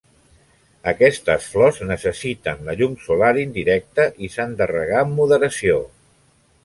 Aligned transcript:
Aquestes 0.91 1.49
flors 1.55 1.77
necessiten 1.91 2.65
la 2.69 2.75
llum 2.79 2.95
solar 3.03 3.31
indirecta 3.43 4.07
i 4.25 4.31
s'han 4.37 4.57
regar 4.73 5.03
amb 5.07 5.15
moderació. 5.21 5.79